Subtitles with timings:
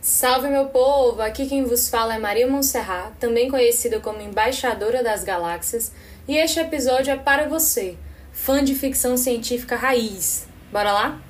[0.00, 1.20] Salve meu povo!
[1.20, 5.92] Aqui quem vos fala é Maria Monserrat, também conhecida como Embaixadora das Galáxias,
[6.26, 7.96] e este episódio é para você,
[8.32, 10.46] fã de ficção científica raiz.
[10.72, 11.20] Bora lá?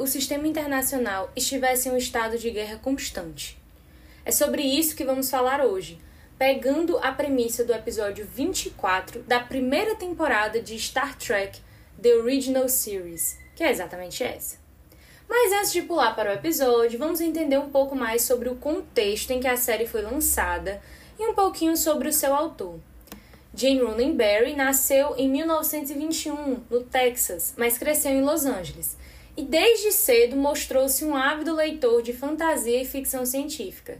[0.00, 3.58] O sistema internacional estivesse em um estado de guerra constante?
[4.24, 6.00] É sobre isso que vamos falar hoje,
[6.38, 11.60] pegando a premissa do episódio 24 da primeira temporada de Star Trek
[12.00, 14.56] The Original Series, que é exatamente essa.
[15.28, 19.32] Mas antes de pular para o episódio, vamos entender um pouco mais sobre o contexto
[19.32, 20.80] em que a série foi lançada
[21.18, 22.80] e um pouquinho sobre o seu autor.
[23.54, 28.96] Jane Roddenberry nasceu em 1921, no Texas, mas cresceu em Los Angeles.
[29.36, 33.98] E desde cedo mostrou-se um ávido leitor de fantasia e ficção científica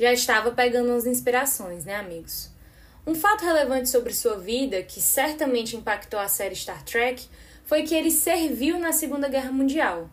[0.00, 2.50] já estava pegando umas inspirações, né, amigos?
[3.06, 7.28] Um fato relevante sobre sua vida, que certamente impactou a série Star Trek,
[7.66, 10.08] foi que ele serviu na Segunda Guerra Mundial.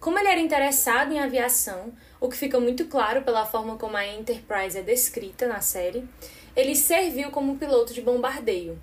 [0.00, 4.04] Como ele era interessado em aviação, o que fica muito claro pela forma como a
[4.04, 6.04] Enterprise é descrita na série,
[6.56, 8.76] ele serviu como piloto de bombardeio.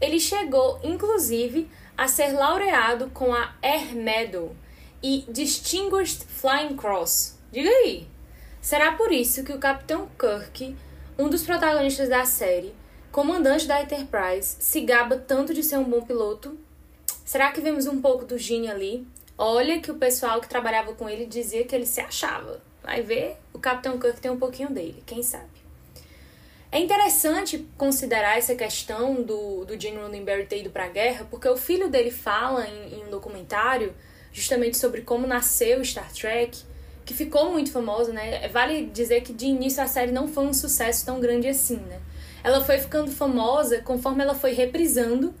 [0.00, 4.54] Ele chegou, inclusive, a ser laureado com a Air Medal
[5.02, 7.38] e Distinguished Flying Cross.
[7.52, 8.08] Diga aí!
[8.60, 10.76] Será por isso que o Capitão Kirk,
[11.18, 12.74] um dos protagonistas da série,
[13.12, 16.58] comandante da Enterprise, se gaba tanto de ser um bom piloto?
[17.24, 19.06] Será que vemos um pouco do Gene ali?
[19.36, 22.60] Olha que o pessoal que trabalhava com ele dizia que ele se achava.
[22.82, 25.48] Vai ver, o Capitão Kirk tem um pouquinho dele, quem sabe?
[26.72, 31.48] É interessante considerar essa questão do, do Gene Roddenberry ter ido para a guerra, porque
[31.48, 33.92] o filho dele fala em, em um documentário
[34.32, 36.70] justamente sobre como nasceu Star Trek
[37.04, 38.46] que ficou muito famosa, né?
[38.50, 41.98] Vale dizer que de início a série não foi um sucesso tão grande assim, né?
[42.44, 45.34] Ela foi ficando famosa conforme ela foi reprisando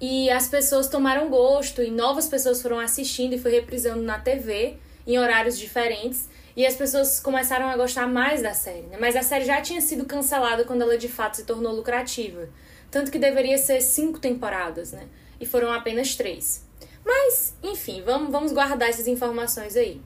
[0.00, 4.78] e as pessoas tomaram gosto e novas pessoas foram assistindo e foi reprisando na TV
[5.06, 8.96] em horários diferentes e as pessoas começaram a gostar mais da série, né?
[9.00, 12.48] Mas a série já tinha sido cancelada quando ela de fato se tornou lucrativa,
[12.90, 15.06] tanto que deveria ser cinco temporadas, né?
[15.40, 16.66] E foram apenas três.
[17.04, 20.00] Mas, enfim, vamos, vamos guardar essas informações aí.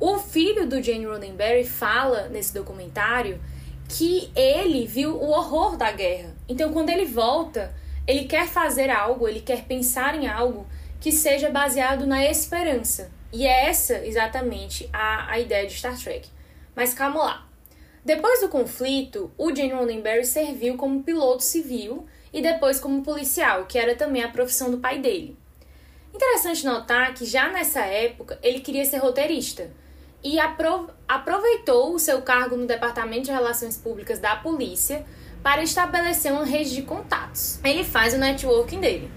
[0.00, 3.40] O filho do Jane Roddenberry fala nesse documentário
[3.88, 6.34] que ele viu o horror da guerra.
[6.48, 7.74] Então, quando ele volta,
[8.06, 10.66] ele quer fazer algo, ele quer pensar em algo
[11.00, 13.10] que seja baseado na esperança.
[13.32, 16.28] E é essa exatamente a, a ideia de Star Trek.
[16.76, 17.48] Mas calma lá.
[18.04, 23.78] Depois do conflito, o Jane Roddenberry serviu como piloto civil e depois como policial, que
[23.78, 25.36] era também a profissão do pai dele.
[26.12, 29.70] Interessante notar que já nessa época ele queria ser roteirista,
[30.24, 35.04] e aproveitou o seu cargo no Departamento de Relações Públicas da polícia
[35.42, 37.58] para estabelecer uma rede de contatos.
[37.64, 39.10] Ele faz o networking dele.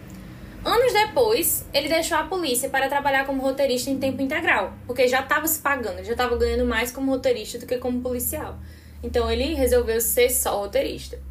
[0.66, 5.22] Anos depois, ele deixou a polícia para trabalhar como roteirista em tempo integral, porque já
[5.22, 8.58] estava se pagando, já estava ganhando mais como roteirista do que como policial.
[9.04, 11.22] Então ele resolveu ser só roteirista.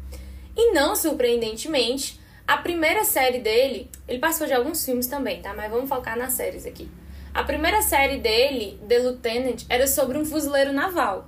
[0.55, 5.53] E não surpreendentemente, a primeira série dele, ele passou de alguns filmes também, tá?
[5.53, 6.89] Mas vamos focar nas séries aqui.
[7.33, 11.27] A primeira série dele, The Lieutenant, era sobre um fuzileiro naval.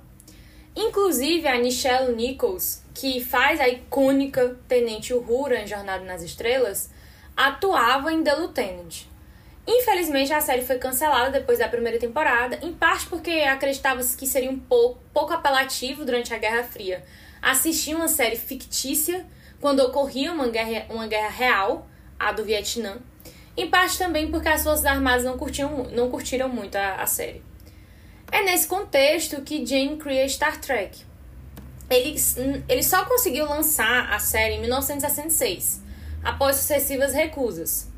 [0.74, 6.88] Inclusive, a Nichelle Nichols, que faz a icônica Tenente Uhura em Jornada nas Estrelas,
[7.38, 9.06] atuava em The Lieutenant.
[9.64, 14.50] Infelizmente, a série foi cancelada depois da primeira temporada, em parte porque acreditava-se que seria
[14.50, 17.04] um pouco, pouco apelativo durante a Guerra Fria
[17.40, 19.24] assistir uma série fictícia
[19.60, 21.86] quando ocorria uma guerra, uma guerra real,
[22.18, 22.98] a do Vietnã,
[23.56, 27.42] em parte também porque as Forças Armadas não, curtiam, não curtiram muito a, a série.
[28.32, 31.06] É nesse contexto que Jane cria Star Trek.
[31.88, 32.16] Ele,
[32.68, 35.82] ele só conseguiu lançar a série em 1966,
[36.22, 37.88] após sucessivas recusas.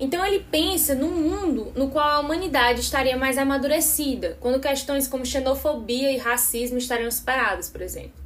[0.00, 5.24] Então ele pensa num mundo no qual a humanidade estaria mais amadurecida, quando questões como
[5.24, 8.20] xenofobia e racismo estariam superadas, por exemplo.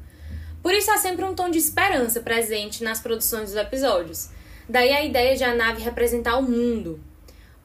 [0.62, 4.30] Por isso há sempre um tom de esperança presente nas produções dos episódios,
[4.68, 6.98] Daí a ideia de a nave representar o mundo.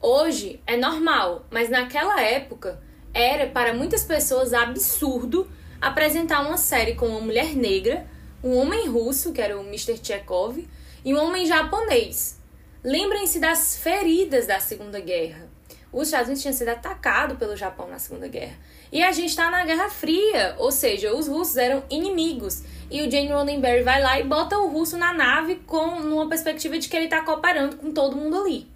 [0.00, 2.80] Hoje é normal, mas naquela época
[3.12, 5.50] era para muitas pessoas absurdo
[5.80, 8.06] apresentar uma série com uma mulher negra,
[8.42, 9.98] um homem russo, que era o Mr.
[10.00, 10.64] Chekhov,
[11.04, 12.38] e um homem japonês.
[12.84, 15.48] Lembrem-se das feridas da Segunda Guerra.
[15.92, 18.56] os Estados Unidos tinham sido atacados pelo Japão na Segunda Guerra.
[18.90, 22.62] E a gente está na Guerra Fria, ou seja, os russos eram inimigos.
[22.90, 26.78] E o Jane Roddenberry vai lá e bota o russo na nave com numa perspectiva
[26.78, 28.66] de que ele está cooperando com todo mundo ali.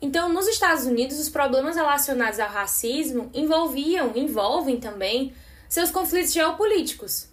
[0.00, 5.32] Então, nos Estados Unidos, os problemas relacionados ao racismo envolviam, envolvem também
[5.68, 7.28] seus conflitos geopolíticos.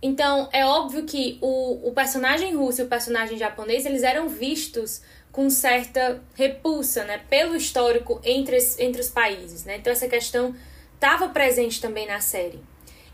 [0.00, 5.02] Então, é óbvio que o, o personagem russo e o personagem japonês, eles eram vistos
[5.32, 9.76] com certa repulsa, né, pelo histórico entre, entre os países, né?
[9.76, 10.54] Então, essa questão
[10.94, 12.60] estava presente também na série.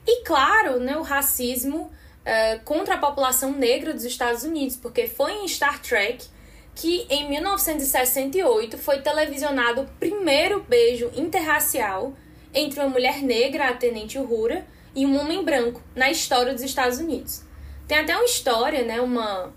[0.06, 1.90] E, claro, né, o racismo
[2.24, 6.26] uh, contra a população negra dos Estados Unidos, porque foi em Star Trek
[6.74, 12.12] que, em 1968, foi televisionado o primeiro beijo interracial
[12.52, 16.98] entre uma mulher negra, a Tenente Uhura, e um homem branco na história dos Estados
[16.98, 17.42] Unidos.
[17.86, 19.52] Tem até uma história, né, uma,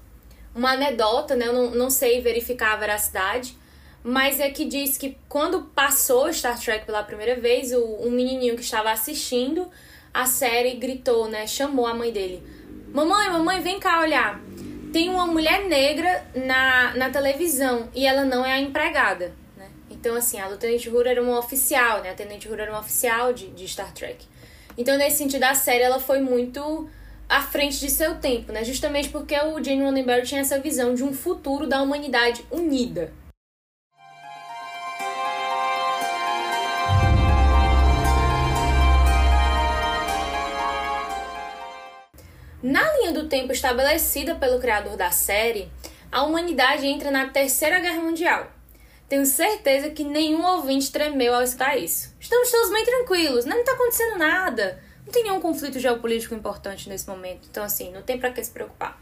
[0.53, 3.57] uma anedota, né, eu não, não sei verificar a veracidade,
[4.03, 8.55] mas é que diz que quando passou Star Trek pela primeira vez, o, um menininho
[8.55, 9.69] que estava assistindo
[10.13, 12.43] a série gritou, né, chamou a mãe dele.
[12.91, 14.41] Mamãe, mamãe, vem cá olhar.
[14.91, 19.35] Tem uma mulher negra na, na televisão e ela não é a empregada.
[19.55, 19.69] Né?
[19.91, 22.09] Então, assim, a Lieutenant Hura era uma oficial, né?
[22.09, 24.25] A Tenente Hura era uma oficial de, de Star Trek.
[24.77, 26.87] Então, nesse sentido, a série ela foi muito
[27.27, 28.63] à frente de seu tempo, né?
[28.63, 33.11] Justamente porque o Gene Roddenberry tinha essa visão de um futuro da humanidade unida.
[42.61, 45.69] Na linha do tempo estabelecida pelo criador da série,
[46.11, 48.56] a humanidade entra na Terceira Guerra Mundial.
[49.09, 52.13] Tenho certeza que nenhum ouvinte tremeu ao escutar isso.
[52.19, 54.83] Estamos todos bem tranquilos, não está acontecendo nada.
[55.05, 57.47] Não tem nenhum conflito geopolítico importante nesse momento.
[57.49, 59.01] Então, assim, não tem para que se preocupar.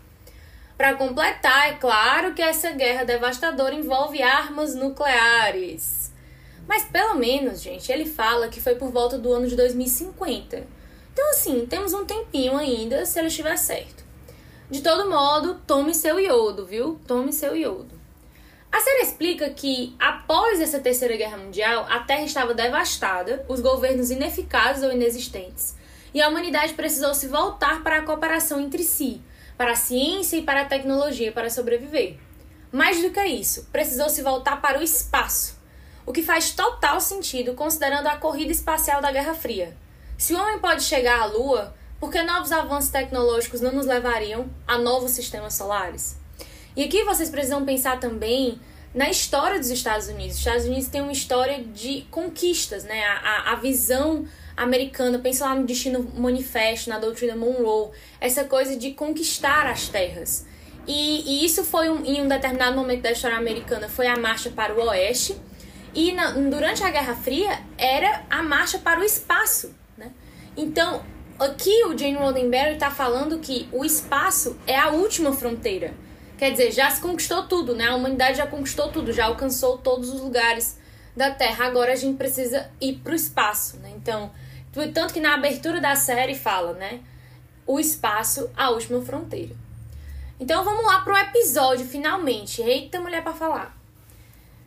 [0.78, 6.14] Para completar, é claro que essa guerra devastadora envolve armas nucleares.
[6.68, 10.68] Mas pelo menos, gente, ele fala que foi por volta do ano de 2050.
[11.14, 14.04] Então, assim, temos um tempinho ainda se ele estiver certo.
[14.70, 17.00] De todo modo, tome seu iodo, viu?
[17.08, 18.05] Tome seu iodo.
[18.76, 24.12] A série explica que, após essa Terceira Guerra Mundial, a Terra estava devastada, os governos
[24.12, 25.78] ineficazes ou inexistentes,
[26.14, 29.22] e a humanidade precisou se voltar para a cooperação entre si,
[29.58, 32.18] para a ciência e para a tecnologia para sobreviver.
[32.70, 35.58] Mais do que isso, precisou se voltar para o espaço,
[36.06, 39.74] o que faz total sentido considerando a corrida espacial da Guerra Fria.
[40.18, 44.50] Se o homem pode chegar à Lua, por que novos avanços tecnológicos não nos levariam
[44.68, 46.25] a novos sistemas solares?
[46.76, 48.60] E aqui vocês precisam pensar também
[48.94, 50.34] na história dos Estados Unidos.
[50.34, 53.04] Os Estados Unidos têm uma história de conquistas, né?
[53.06, 54.26] A, a, a visão
[54.56, 57.92] americana, pensa lá no Destino Manifesto, na doutrina Monroe,
[58.22, 60.46] essa coisa de conquistar as terras.
[60.88, 64.50] E, e isso foi um, em um determinado momento da história americana, foi a marcha
[64.50, 65.36] para o oeste.
[65.94, 69.74] E na, durante a Guerra Fria era a marcha para o espaço.
[69.98, 70.12] Né?
[70.56, 71.04] Então,
[71.40, 75.94] aqui o Jane Roddenberry está falando que o espaço é a última fronteira.
[76.38, 77.88] Quer dizer, já se conquistou tudo, né?
[77.88, 80.78] A humanidade já conquistou tudo, já alcançou todos os lugares
[81.16, 81.66] da Terra.
[81.66, 83.94] Agora a gente precisa ir para o espaço, né?
[83.96, 84.32] Então,
[84.94, 87.00] tanto que na abertura da série fala, né?
[87.66, 89.56] O espaço, a última fronteira.
[90.40, 92.62] Então vamos lá pro episódio, finalmente.
[92.62, 93.78] Eita mulher para falar.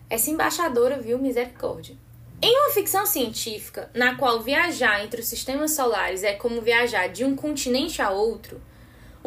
[0.09, 1.95] Essa embaixadora viu misericórdia.
[2.41, 7.25] Em uma ficção científica, na qual viajar entre os sistemas solares é como viajar de
[7.25, 8.63] um continente a outro,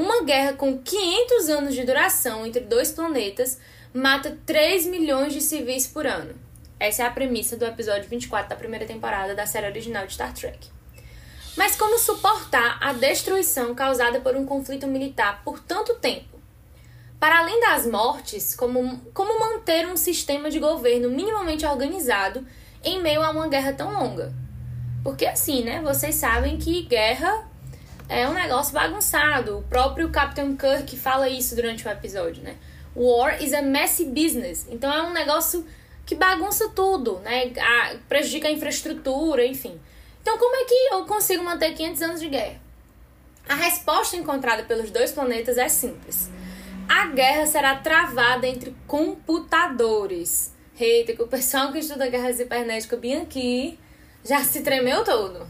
[0.02, 3.60] uma guerra com 500 anos de duração entre dois planetas
[3.94, 6.34] mata 3 milhões de civis por ano.
[6.80, 10.34] Essa é a premissa do episódio 24 da primeira temporada da série original de Star
[10.34, 10.70] Trek.
[11.56, 16.40] Mas como suportar a destruição causada por um conflito militar por tanto tempo?
[17.20, 22.44] Para além das mortes, como, como manter um sistema de governo minimamente organizado
[22.84, 24.34] em meio a uma guerra tão longa?
[25.04, 25.80] Porque assim, né?
[25.82, 27.51] Vocês sabem que guerra
[28.10, 29.60] é um negócio bagunçado.
[29.60, 32.56] O próprio Captain Kirk fala isso durante o episódio, né?
[32.96, 34.68] War is a messy business.
[34.70, 35.66] Então é um negócio
[36.06, 37.52] que bagunça tudo, né?
[37.58, 39.80] A, prejudica a infraestrutura, enfim.
[40.22, 42.60] Então como é que eu consigo manter 500 anos de guerra?
[43.48, 46.30] A resposta encontrada pelos dois planetas é simples.
[46.88, 50.54] A guerra será travada entre computadores.
[50.80, 53.78] Eita, que o pessoal que estuda guerra cibernética aqui
[54.26, 55.48] já se tremeu todo.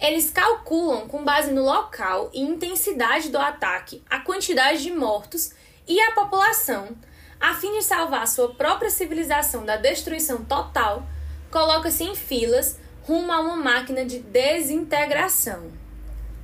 [0.00, 5.50] Eles calculam, com base no local e intensidade do ataque, a quantidade de mortos
[5.88, 6.96] e a população,
[7.40, 11.04] a fim de salvar sua própria civilização da destruição total,
[11.50, 15.72] coloca-se em filas rumo a uma máquina de desintegração.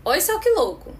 [0.04, 0.92] Olha só que louco!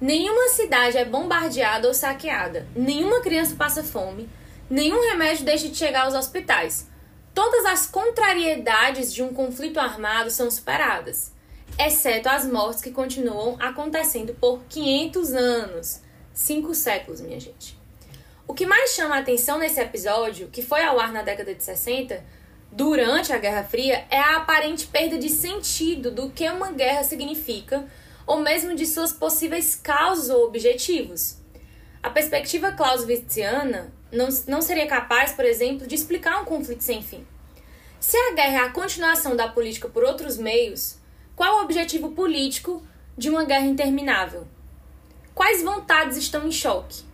[0.00, 4.28] Nenhuma cidade é bombardeada ou saqueada, nenhuma criança passa fome,
[4.68, 6.88] nenhum remédio deixa de chegar aos hospitais.
[7.36, 11.32] todas as contrariedades de um conflito armado são superadas,
[11.78, 16.00] exceto as mortes que continuam acontecendo por 500 anos.
[16.32, 17.78] Cinco séculos, minha gente.
[18.46, 21.62] O que mais chama a atenção nesse episódio, que foi ao ar na década de
[21.62, 22.22] 60,
[22.70, 27.86] durante a Guerra Fria, é a aparente perda de sentido do que uma guerra significa,
[28.26, 31.38] ou mesmo de suas possíveis causas ou objetivos.
[32.02, 37.26] A perspectiva clausewitziana não, não seria capaz, por exemplo, de explicar um conflito sem fim.
[37.98, 40.98] Se a guerra é a continuação da política por outros meios,
[41.36, 42.82] qual o objetivo político
[43.16, 44.48] de uma guerra interminável?
[45.34, 47.04] Quais vontades estão em choque?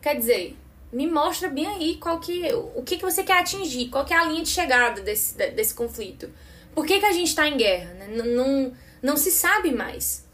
[0.00, 0.56] Quer dizer,
[0.92, 4.16] me mostra bem aí qual que, o que, que você quer atingir, qual que é
[4.16, 6.30] a linha de chegada desse, desse conflito.
[6.72, 7.92] Por que, que a gente está em guerra?
[7.94, 8.06] Né?
[8.12, 8.72] Não, não,
[9.02, 10.24] não se sabe mais.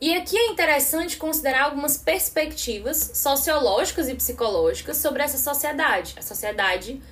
[0.00, 7.02] E aqui é interessante considerar algumas perspectivas sociológicas e psicológicas sobre essa sociedade, a sociedade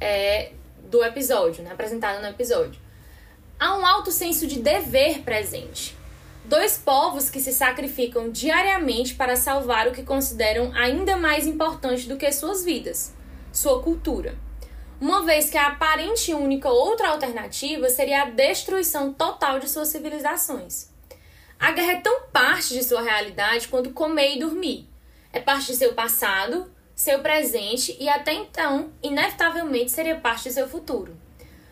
[0.00, 0.52] é,
[0.84, 2.85] do episódio, né, apresentada no episódio.
[3.58, 5.96] Há um alto senso de dever presente.
[6.44, 12.18] Dois povos que se sacrificam diariamente para salvar o que consideram ainda mais importante do
[12.18, 13.14] que suas vidas,
[13.50, 14.36] sua cultura.
[15.00, 20.90] Uma vez que a aparente única outra alternativa seria a destruição total de suas civilizações.
[21.58, 24.86] A guerra é tão parte de sua realidade quanto comer e dormir.
[25.32, 30.68] É parte de seu passado, seu presente e até então, inevitavelmente, seria parte de seu
[30.68, 31.16] futuro.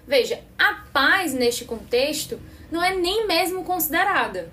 [0.06, 2.38] Veja, a paz neste contexto
[2.70, 4.52] não é nem mesmo considerada.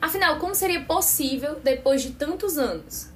[0.00, 3.08] Afinal, como seria possível depois de tantos anos?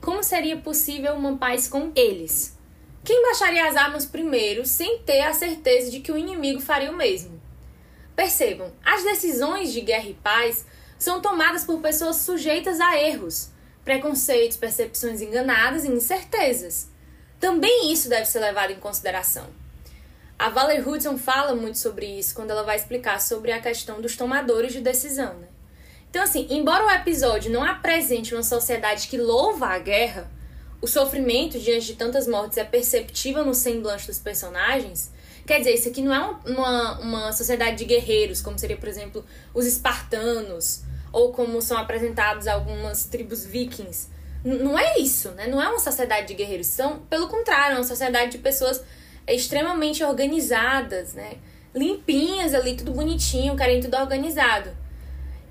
[0.00, 2.56] Como seria possível uma paz com eles?
[3.04, 6.96] Quem baixaria as armas primeiro sem ter a certeza de que o inimigo faria o
[6.96, 7.40] mesmo?
[8.14, 10.64] Percebam, as decisões de guerra e paz
[10.98, 13.50] são tomadas por pessoas sujeitas a erros,
[13.84, 16.88] preconceitos, percepções enganadas e incertezas.
[17.38, 19.65] Também isso deve ser levado em consideração.
[20.38, 24.16] A Valerie Hudson fala muito sobre isso quando ela vai explicar sobre a questão dos
[24.16, 25.34] tomadores de decisão.
[25.34, 25.48] Né?
[26.10, 30.30] Então, assim, embora o episódio não apresente uma sociedade que louva a guerra,
[30.80, 35.10] o sofrimento diante de tantas mortes é perceptível no semblante dos personagens,
[35.46, 39.24] Quer dizer, isso aqui não é uma, uma sociedade de guerreiros, como seria, por exemplo,
[39.54, 44.08] os espartanos, ou como são apresentados algumas tribos vikings.
[44.44, 45.46] Não é isso, né?
[45.46, 46.66] Não é uma sociedade de guerreiros.
[46.66, 48.82] São, pelo contrário, é uma sociedade de pessoas
[49.34, 51.34] extremamente organizadas, né?
[51.74, 54.70] Limpinhas ali, tudo bonitinho, querem tudo organizado.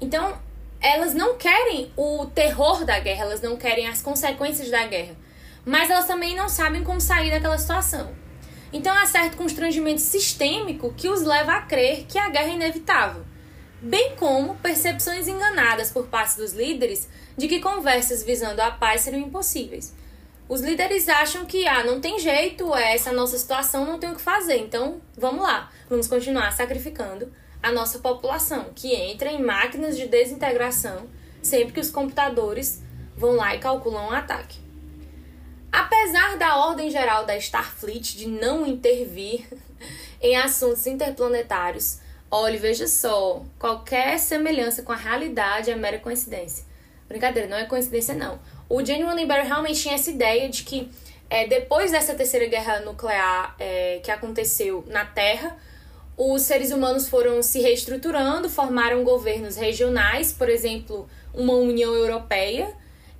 [0.01, 0.37] Então,
[0.81, 5.15] elas não querem o terror da guerra, elas não querem as consequências da guerra.
[5.65, 8.13] Mas elas também não sabem como sair daquela situação.
[8.71, 13.25] Então há certo constrangimento sistêmico que os leva a crer que a guerra é inevitável,
[13.81, 19.21] bem como percepções enganadas por parte dos líderes de que conversas visando a paz seriam
[19.21, 19.93] impossíveis.
[20.47, 24.15] Os líderes acham que ah, não tem jeito, é essa nossa situação, não tem o
[24.15, 27.31] que fazer, então vamos lá, vamos continuar sacrificando
[27.63, 31.07] a nossa população, que entra em máquinas de desintegração
[31.41, 32.81] sempre que os computadores
[33.15, 34.59] vão lá e calculam o um ataque.
[35.71, 39.47] Apesar da ordem geral da Starfleet de não intervir
[40.21, 41.99] em assuntos interplanetários,
[42.29, 46.65] olhe, veja só, qualquer semelhança com a realidade é mera coincidência.
[47.07, 48.39] Brincadeira, não é coincidência não.
[48.67, 50.89] O Gene Roddenberry realmente tinha essa ideia de que
[51.29, 55.57] é, depois dessa terceira guerra nuclear é, que aconteceu na Terra,
[56.17, 62.73] os seres humanos foram se reestruturando, formaram governos regionais, por exemplo, uma União Europeia,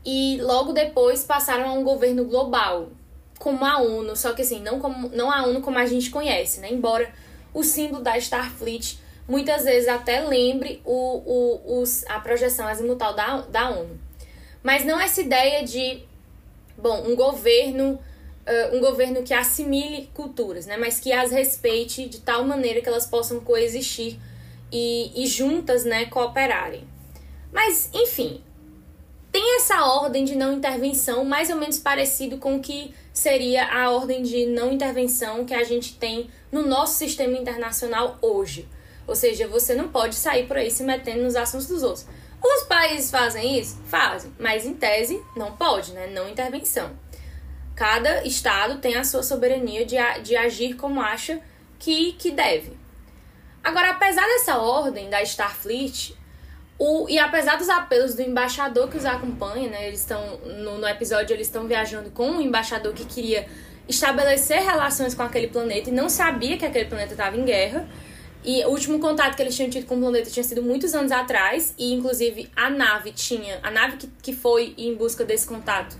[0.05, 2.89] e logo depois passaram a um governo global,
[3.37, 6.61] como a ONU, só que assim, não, como, não a ONU como a gente conhece,
[6.61, 6.69] né?
[6.71, 7.11] Embora
[7.53, 8.97] o símbolo da Starfleet
[9.27, 14.04] muitas vezes até lembre o, o, os, a projeção azimutal da, da ONU.
[14.65, 16.01] Mas não essa ideia de,
[16.75, 17.99] bom, um governo,
[18.47, 20.75] uh, um governo que assimile culturas, né?
[20.75, 24.17] Mas que as respeite de tal maneira que elas possam coexistir
[24.71, 26.83] e, e juntas, né, cooperarem.
[27.53, 28.41] Mas, enfim,
[29.31, 33.91] tem essa ordem de não intervenção mais ou menos parecido com o que seria a
[33.91, 38.67] ordem de não intervenção que a gente tem no nosso sistema internacional hoje.
[39.05, 42.07] Ou seja, você não pode sair por aí se metendo nos assuntos dos outros.
[42.45, 43.81] Os países fazem isso?
[43.87, 46.07] Fazem, mas em tese não pode, né?
[46.07, 46.91] Não intervenção.
[47.75, 51.41] Cada estado tem a sua soberania de, de agir como acha
[51.79, 52.77] que, que deve.
[53.63, 56.15] Agora, apesar dessa ordem da Starfleet,
[56.77, 60.87] o, e apesar dos apelos do embaixador que os acompanha, né, eles estão no, no
[60.87, 63.47] episódio eles estão viajando com um embaixador que queria
[63.87, 67.87] estabelecer relações com aquele planeta e não sabia que aquele planeta estava em guerra.
[68.45, 71.11] E o último contato que eles tinham tido com o planeta tinha sido muitos anos
[71.11, 75.97] atrás, e inclusive a nave tinha, a nave que, que foi em busca desse contato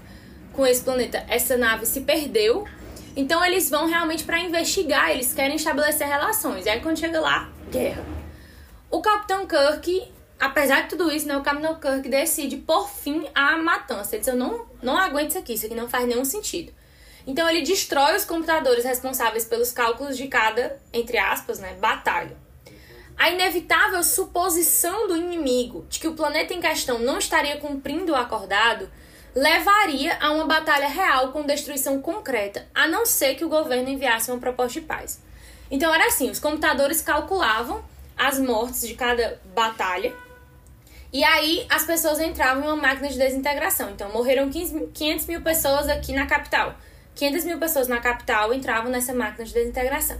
[0.53, 2.63] com esse planeta, essa nave se perdeu.
[3.15, 6.67] Então eles vão realmente para investigar, eles querem estabelecer relações.
[6.67, 8.05] E aí quando chega lá, guerra.
[8.91, 10.07] O Capitão Kirk,
[10.39, 14.15] apesar de tudo isso, né, o Capitão Kirk decide por fim a matança.
[14.15, 16.71] Ele diz: Eu não, não aguento isso aqui, isso aqui não faz nenhum sentido.
[17.27, 22.37] Então ele destrói os computadores responsáveis pelos cálculos de cada, entre aspas, né, batalha.
[23.17, 28.15] A inevitável suposição do inimigo de que o planeta em questão não estaria cumprindo o
[28.15, 28.89] acordado
[29.33, 34.31] levaria a uma batalha real com destruição concreta, a não ser que o governo enviasse
[34.31, 35.21] uma proposta de paz.
[35.69, 37.83] Então era assim, os computadores calculavam
[38.17, 40.13] as mortes de cada batalha
[41.11, 43.89] e aí as pessoas entravam em uma máquina de desintegração.
[43.89, 46.75] Então morreram 15, 500 mil pessoas aqui na capital.
[47.15, 50.19] 500 mil pessoas na capital entravam nessa máquina de desintegração.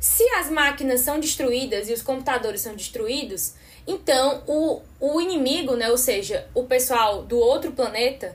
[0.00, 3.54] Se as máquinas são destruídas e os computadores são destruídos,
[3.86, 8.34] então o, o inimigo, né, ou seja, o pessoal do outro planeta,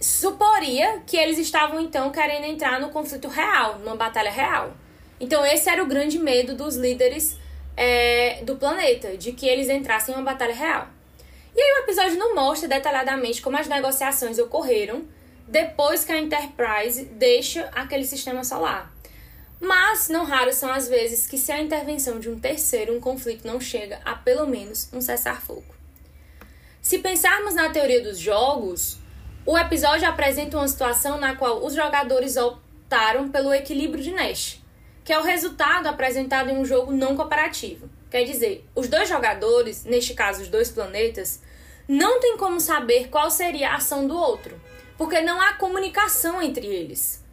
[0.00, 4.74] suporia que eles estavam então querendo entrar no conflito real, numa batalha real.
[5.20, 7.36] Então esse era o grande medo dos líderes
[7.76, 10.88] é, do planeta, de que eles entrassem em uma batalha real.
[11.54, 15.04] E aí o episódio não mostra detalhadamente como as negociações ocorreram
[15.46, 18.92] depois que a Enterprise deixa aquele sistema solar.
[19.60, 23.46] Mas não raras são as vezes que se a intervenção de um terceiro, um conflito
[23.46, 25.74] não chega a pelo menos um cessar-fogo.
[26.82, 28.98] Se pensarmos na teoria dos jogos,
[29.46, 34.60] o episódio apresenta uma situação na qual os jogadores optaram pelo equilíbrio de Nash,
[35.04, 37.88] que é o resultado apresentado em um jogo não cooperativo.
[38.10, 41.40] Quer dizer, os dois jogadores, neste caso os dois planetas,
[41.88, 44.60] não têm como saber qual seria a ação do outro,
[44.96, 47.24] porque não há comunicação entre eles.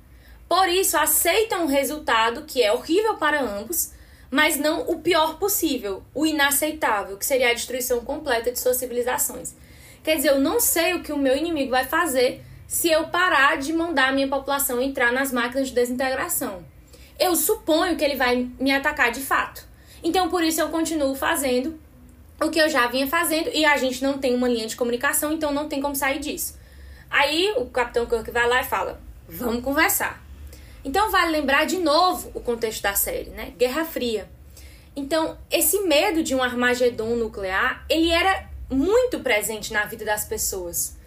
[0.47, 3.91] Por isso, aceitam um resultado que é horrível para ambos,
[4.29, 9.55] mas não o pior possível, o inaceitável, que seria a destruição completa de suas civilizações.
[10.03, 13.57] Quer dizer, eu não sei o que o meu inimigo vai fazer se eu parar
[13.57, 16.65] de mandar a minha população entrar nas máquinas de desintegração.
[17.19, 19.65] Eu suponho que ele vai me atacar de fato.
[20.03, 21.79] Então, por isso, eu continuo fazendo
[22.41, 25.31] o que eu já vinha fazendo e a gente não tem uma linha de comunicação,
[25.31, 26.57] então não tem como sair disso.
[27.13, 30.19] Aí o Capitão Kirk vai lá e fala: Vamos conversar.
[30.83, 33.53] Então, vale lembrar de novo o contexto da série, né?
[33.55, 34.27] Guerra Fria.
[34.95, 40.97] Então, esse medo de um Armagedon nuclear, ele era muito presente na vida das pessoas.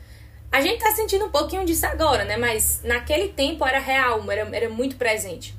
[0.51, 2.37] A gente tá sentindo um pouquinho disso agora, né?
[2.37, 5.57] Mas naquele tempo era real, era, era muito presente.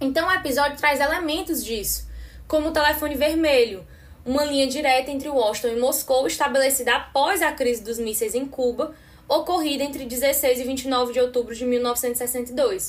[0.00, 2.08] Então o episódio traz elementos disso,
[2.48, 3.86] como o telefone vermelho,
[4.24, 8.94] uma linha direta entre Washington e Moscou estabelecida após a crise dos mísseis em Cuba,
[9.28, 12.88] ocorrida entre 16 e 29 de outubro de 1962.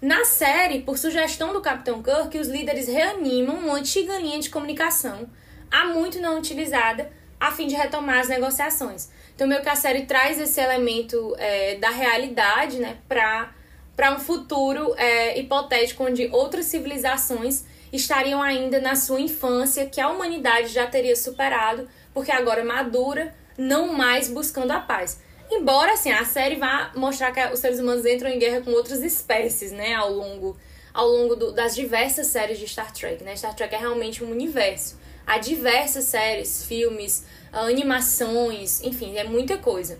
[0.00, 5.28] Na série, por sugestão do Capitão Kirk, os líderes reanimam uma antiga linha de comunicação,
[5.70, 7.10] há muito não utilizada,
[7.40, 9.08] a fim de retomar as negociações.
[9.34, 14.94] Então, meio que a série traz esse elemento é, da realidade, né, para um futuro
[14.96, 21.16] é, hipotético onde outras civilizações estariam ainda na sua infância, que a humanidade já teria
[21.16, 25.20] superado, porque agora madura, não mais buscando a paz.
[25.50, 29.02] Embora, assim, a série vá mostrar que os seres humanos entram em guerra com outras
[29.02, 30.56] espécies, né, ao longo,
[30.92, 33.36] ao longo do, das diversas séries de Star Trek, né?
[33.36, 34.98] Star Trek é realmente um universo.
[35.26, 39.98] Há diversas séries, filmes, animações, enfim, é muita coisa.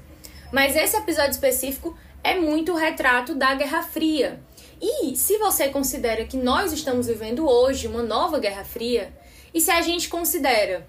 [0.52, 4.40] Mas esse episódio específico é muito o retrato da Guerra Fria.
[4.80, 9.12] E se você considera que nós estamos vivendo hoje uma nova Guerra Fria,
[9.54, 10.86] e se a gente considera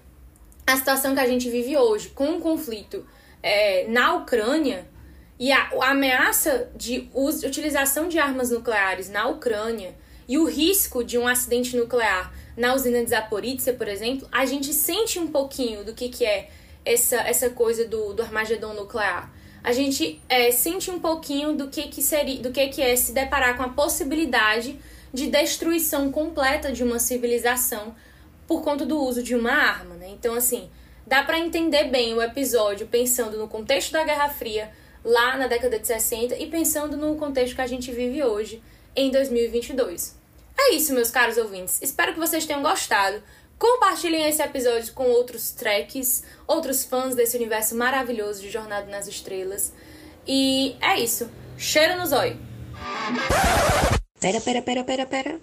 [0.66, 3.06] a situação que a gente vive hoje com um conflito
[3.42, 4.86] é, na Ucrânia
[5.38, 9.94] e a, a ameaça de us, utilização de armas nucleares na Ucrânia
[10.28, 14.72] e o risco de um acidente nuclear na usina de Zaporizhia, por exemplo, a gente
[14.74, 16.50] sente um pouquinho do que, que é
[16.84, 19.32] essa, essa coisa do, do Armagedon nuclear.
[19.62, 23.12] A gente é, sente um pouquinho do que, que seria, do que, que é se
[23.12, 24.78] deparar com a possibilidade
[25.12, 27.94] de destruição completa de uma civilização
[28.46, 30.08] por conta do uso de uma arma, né?
[30.08, 30.68] Então, assim,
[31.08, 34.70] dá para entender bem o episódio pensando no contexto da Guerra Fria
[35.02, 38.62] lá na década de 60 e pensando no contexto que a gente vive hoje
[38.94, 40.14] em 2022.
[40.58, 41.80] É isso, meus caros ouvintes.
[41.80, 43.22] Espero que vocês tenham gostado.
[43.58, 49.72] Compartilhem esse episódio com outros treks, outros fãs desse universo maravilhoso de Jornada nas Estrelas.
[50.26, 51.30] E é isso.
[51.56, 52.38] Cheiro no zóio.
[54.20, 55.40] Pera, pera, pera, pera, pera.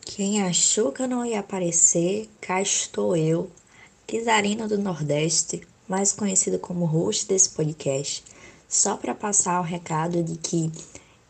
[0.00, 3.50] Quem achou que eu não ia aparecer, cá estou eu,
[4.08, 8.24] Kizarina do Nordeste, mais conhecido como host desse podcast,
[8.66, 10.72] só para passar o recado de que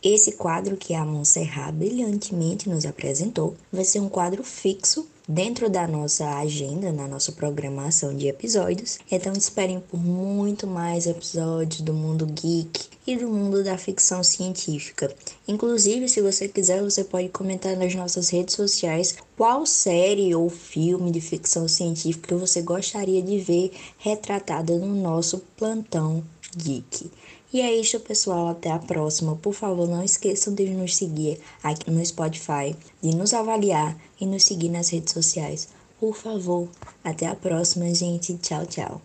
[0.02, 5.88] Esse quadro que a Montserrat brilhantemente nos apresentou vai ser um quadro fixo dentro da
[5.88, 9.00] nossa agenda, na nossa programação de episódios.
[9.10, 15.12] Então esperem por muito mais episódios do mundo geek e do mundo da ficção científica.
[15.48, 21.10] Inclusive, se você quiser, você pode comentar nas nossas redes sociais qual série ou filme
[21.10, 26.22] de ficção científica você gostaria de ver retratada no nosso plantão
[26.56, 27.10] geek.
[27.52, 28.48] E é isso, pessoal.
[28.48, 29.36] Até a próxima.
[29.36, 34.44] Por favor, não esqueçam de nos seguir aqui no Spotify, de nos avaliar e nos
[34.44, 35.68] seguir nas redes sociais.
[35.98, 36.68] Por favor,
[37.02, 38.36] até a próxima, gente.
[38.38, 39.00] Tchau, tchau.